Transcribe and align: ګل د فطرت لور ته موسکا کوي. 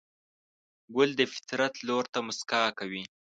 ګل 0.95 1.09
د 1.19 1.21
فطرت 1.33 1.73
لور 1.87 2.03
ته 2.13 2.19
موسکا 2.27 2.63
کوي. 2.79 3.03